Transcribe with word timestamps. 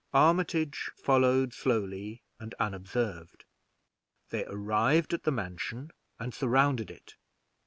Armitage 0.15 0.89
followed 0.95 1.53
slowly 1.53 2.23
and 2.39 2.55
unobserved. 2.59 3.45
They 4.31 4.45
arrive 4.47 5.13
at 5.13 5.25
the 5.25 5.31
mansion 5.31 5.91
and 6.17 6.33
surrounded 6.33 6.89
it. 6.89 7.17